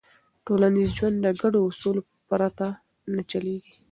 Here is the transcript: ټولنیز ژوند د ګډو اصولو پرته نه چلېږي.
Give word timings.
ټولنیز 0.45 0.89
ژوند 0.97 1.15
د 1.21 1.27
ګډو 1.41 1.59
اصولو 1.69 2.01
پرته 2.29 2.67
نه 3.13 3.21
چلېږي. 3.29 3.73